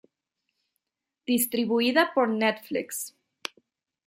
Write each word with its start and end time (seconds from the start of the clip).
Distribuida 1.27 2.09
por 2.15 2.27
Netflix. 2.27 3.13